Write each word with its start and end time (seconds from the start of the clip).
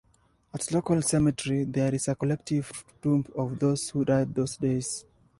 At 0.51 0.71
local 0.71 0.99
cemetery 1.03 1.63
there 1.63 1.93
is 1.93 2.07
a 2.07 2.15
collective 2.15 2.71
tomb 3.03 3.23
of 3.35 3.59
those 3.59 3.87
who 3.89 4.03
died 4.03 4.33
those 4.33 4.57
days. 4.57 5.05